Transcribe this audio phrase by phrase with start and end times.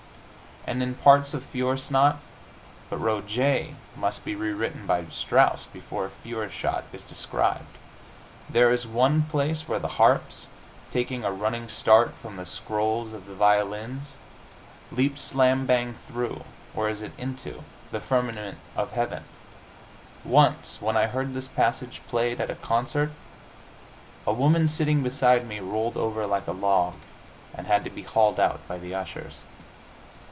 [0.67, 2.17] And in parts of "Feuersnot"
[2.87, 7.77] but Roget must be rewritten by Strauss before "Feuersnot" is described.
[8.47, 10.47] There is one place where the harps,
[10.91, 14.17] taking a running start from the scrolls of the violins,
[14.91, 16.43] leap slambang through
[16.75, 19.23] (or is it into?) the firmament of Heaven.
[20.23, 23.11] Once, when I heard this passage played at a concert,
[24.27, 26.93] a woman sitting beside me rolled over like a log,
[27.51, 29.39] and had to be hauled out by the ushers.